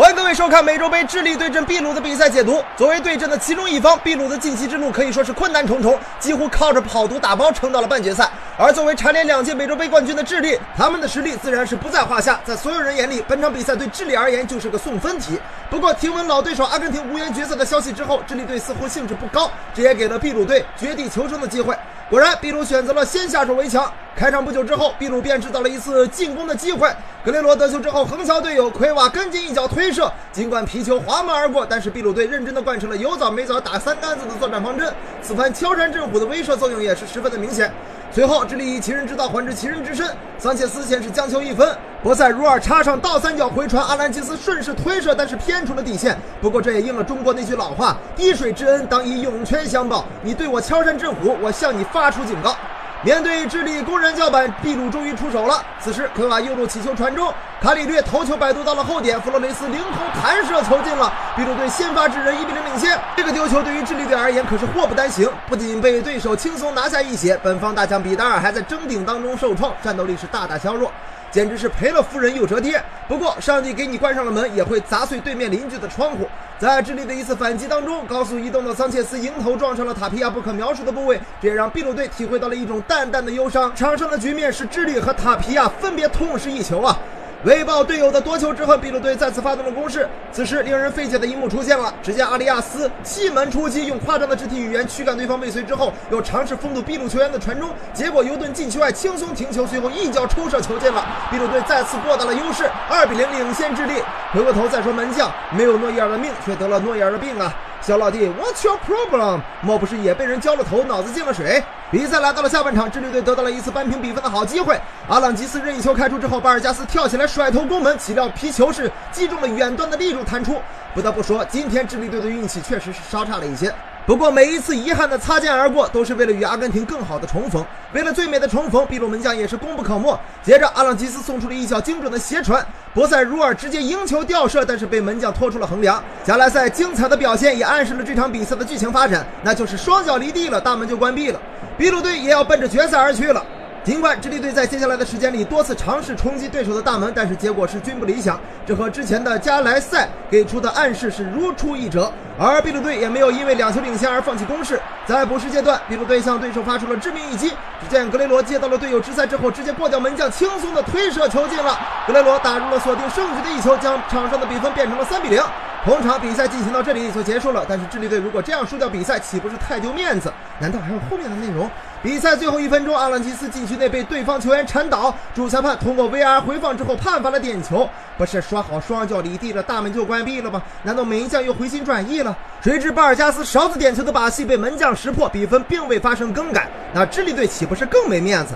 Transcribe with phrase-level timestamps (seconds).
[0.00, 2.64] 欢迎各位收看美洲杯智利对阵秘鲁的比赛解读。
[2.74, 8.26] 作为对阵的其中一方，秘鲁的晋级之路可以说是困难重重，几乎靠着跑图打包撑到了半决赛。
[8.56, 12.40] 而作为蝉联两届美洲杯冠军的智利，他们的实力自然是不在话下。
[12.46, 15.38] 在所有人眼里，本场比赛对智利而言就是个送分题。
[15.70, 21.78] 不过，听闻老对手阿根廷无缘决赛的消息之后，智利队似乎兴致不高，这也给了秘鲁队绝地求生的机会。
[22.08, 23.90] 果然，秘鲁选择了先下手为强。
[24.16, 26.92] 开场不久之后，秘鲁便制造了一次进攻的机会。
[27.24, 34.92] 格雷罗得球之后，横敲队友奎瓦跟进一脚推射，尽管皮球滑门而过，但是秘鲁队认真的贯彻了有枣没枣打三杆子的作战方针。
[35.22, 37.72] 此番敲山震虎的威慑作用也是十分的明显。
[38.12, 46.18] 随后，智利以其人之道还治其人之身，桑切斯先是将球一分，博塞如尔插上倒三角回传，阿兰吉斯顺势推射，但是偏出了底线。
[46.40, 50.04] 不过这也应了中国那句老话：滴水之恩，当以涌泉相报。
[50.22, 52.56] 你对我敲山震虎，我向你发出警告。
[53.02, 55.64] 面对智利工人叫板，秘鲁终于出手了。
[55.80, 63.00] 此时，科瓦右路起球传中，卡里略头球摆渡到了后点，弗洛雷斯凌空弹射球进了，秘鲁队先发制人，一比零领先。
[63.16, 70.92] 这个丢球对于智利队而言可是祸不单行，不仅被对手轻松拿下一血，本方大将比达尔还在争顶当中受创，战斗力是大大削弱。
[71.30, 72.82] 简直是赔了夫人又折爹。
[73.08, 76.28] 不过，上帝给你关上了门，也会砸碎对面邻居的窗户。
[76.58, 83.74] 在智利的一次反击当中，高速移动的桑切斯迎头撞上了塔皮亚不可描述的部位，这也让秘鲁队体会到了一种淡淡的忧伤。
[83.74, 86.98] 场上的局面是智利和塔皮亚分别痛失一球啊！
[87.44, 90.06] 为报队友的夺球之恨，秘鲁队再次发动了攻势。
[90.30, 101.02] 此时，令人费解的一幕出现了：只见阿里亚斯气门出击，用夸张的肢体语言驱赶对方未遂之后，又尝试封堵秘鲁球员的传中，结果尤顿禁区外轻松停球，随后一脚抽射球进了。
[101.32, 103.94] 秘鲁队再次扩大了优势，二比零领先智利。
[104.34, 107.50] 回过头再说门将，没有诺伊尔的命，却得了诺伊尔的病啊！
[107.82, 109.40] 小老弟，What's your problem？
[109.62, 111.64] 莫不是也被人浇了头，脑子进了水？
[111.90, 114.78] 比赛来到了下半场，智利队得到了一次扳平比分的好机会。
[115.08, 120.60] 阿朗吉斯任意球开出之后，巴尔加斯跳起来甩头攻门，岂料皮球是击中了远端的立柱弹出。
[120.94, 123.74] 不得不说，今天智利队的运气确实是稍差了一些。
[124.10, 127.64] 不过每一次遗憾的擦肩而过，都是为了与阿根廷更好的重逢。
[127.92, 130.18] 为了最美的重逢，秘鲁门将也是功不可没。
[130.42, 136.02] 接着，阿朗吉斯送出了一脚精准的斜传，博塞茹尔直接迎球吊射，但是被门将拖出了横梁。
[136.24, 141.40] 加莱塞精彩的表现也暗示了这场比赛的剧情发展，那就是双脚离地了，大门就关闭了。
[141.76, 143.40] 秘鲁队也要奔着决赛而去了。
[143.82, 148.38] 尽管智利队在接下来的时间里多次尝试冲击对手的大门，但是结果是均不理想。
[148.66, 152.12] 这和之前的加莱塞给出的暗示是如出一辙。
[152.38, 154.78] 而秘鲁队也没有因为两球领先而放弃攻势。
[155.06, 157.48] 在补时阶段，秘鲁队向对手发出了致命一击。
[157.80, 161.78] 只见格雷罗接到了队友直塞之后，直接过掉门将，轻松的推射球进了。
[162.06, 165.42] 格雷罗打入了锁定胜局的一球，将场上的比分变成了三比零。
[165.82, 167.64] 同场比赛进行到这里就结束了。
[167.66, 170.30] 但是智利队如果这样输掉比赛，岂不是太丢面子？
[170.58, 171.70] 难道还有后面的内容？
[172.02, 177.88] 比赛最后一分钟，阿朗吉斯禁区内被对方球员铲倒，主裁判通过 VR 回放之后判罚了点球。
[178.18, 180.62] 不是说好双脚离地了，大门就关闭了吗？
[180.82, 182.36] 难道门将又回心转意了？
[182.62, 186.68] 谁知巴尔加斯勺子点球的把戏被门将识破，比分并未发生更改。
[186.92, 188.54] 那智利队岂不是更没面子？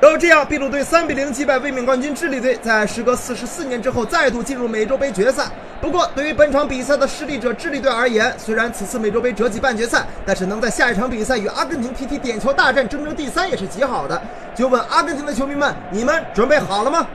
[0.00, 5.46] 就这样，秘鲁队三比零击败卫冕冠军智利队，在时隔四十四年之后再度进入美洲杯决赛。
[5.80, 14.20] 不过，对于本场比赛的失利者智利队而言，虽然此次美洲杯折戟半决赛，但是能在下一场比赛与阿根廷踢踢点球大战，争争第三也是极好的。
[14.54, 17.06] 就问阿根廷的球迷们，你们准备好了吗？